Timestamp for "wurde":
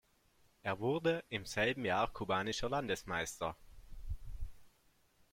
0.79-1.23